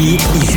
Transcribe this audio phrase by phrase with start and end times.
[0.00, 0.49] 一。